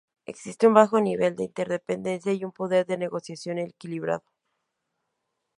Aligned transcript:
Existe 0.25 0.65
un 0.65 0.73
bajo 0.73 0.99
nivel 0.99 1.35
de 1.35 1.43
interdependencia 1.43 2.33
y 2.33 2.43
un 2.43 2.51
poder 2.51 2.87
de 2.87 2.97
negociación 2.97 3.59
equilibrado. 3.59 4.23